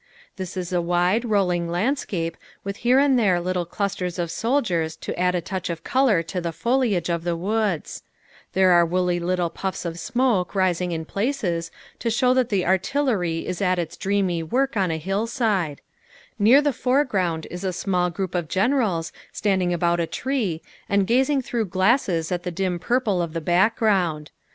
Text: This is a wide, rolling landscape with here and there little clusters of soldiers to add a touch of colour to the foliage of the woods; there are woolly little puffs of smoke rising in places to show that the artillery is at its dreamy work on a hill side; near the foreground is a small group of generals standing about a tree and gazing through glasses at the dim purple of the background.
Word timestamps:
This 0.35 0.57
is 0.57 0.73
a 0.73 0.81
wide, 0.81 1.25
rolling 1.25 1.69
landscape 1.69 2.35
with 2.63 2.77
here 2.77 2.97
and 2.97 3.19
there 3.19 3.39
little 3.39 3.67
clusters 3.67 4.17
of 4.17 4.31
soldiers 4.31 4.95
to 4.95 5.15
add 5.15 5.35
a 5.35 5.41
touch 5.41 5.69
of 5.69 5.83
colour 5.83 6.23
to 6.23 6.41
the 6.41 6.51
foliage 6.51 7.07
of 7.07 7.23
the 7.23 7.35
woods; 7.35 8.01
there 8.53 8.71
are 8.71 8.83
woolly 8.83 9.19
little 9.19 9.51
puffs 9.51 9.85
of 9.85 9.99
smoke 9.99 10.55
rising 10.55 10.91
in 10.91 11.05
places 11.05 11.69
to 11.99 12.09
show 12.09 12.33
that 12.33 12.49
the 12.49 12.65
artillery 12.65 13.45
is 13.45 13.61
at 13.61 13.77
its 13.77 13.95
dreamy 13.95 14.41
work 14.41 14.75
on 14.75 14.89
a 14.89 14.97
hill 14.97 15.27
side; 15.27 15.81
near 16.39 16.63
the 16.63 16.73
foreground 16.73 17.45
is 17.51 17.63
a 17.63 17.71
small 17.71 18.09
group 18.09 18.33
of 18.33 18.47
generals 18.47 19.11
standing 19.31 19.71
about 19.71 19.99
a 19.99 20.07
tree 20.07 20.63
and 20.89 21.05
gazing 21.05 21.43
through 21.43 21.65
glasses 21.65 22.31
at 22.31 22.41
the 22.41 22.49
dim 22.49 22.79
purple 22.79 23.21
of 23.21 23.33
the 23.33 23.39
background. 23.39 24.31